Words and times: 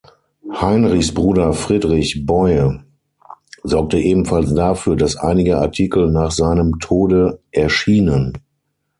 Heinrichs 0.59 1.13
Bruder 1.13 1.53
Friedrich 1.53 2.25
Boie 2.25 2.79
sorgte 3.61 3.99
ebenfalls 3.99 4.51
dafür, 4.51 4.95
dass 4.95 5.15
einige 5.15 5.59
Artikel 5.59 6.09
nach 6.09 6.31
seinem 6.31 6.79
Tode 6.79 7.39
erschienen. 7.51 8.35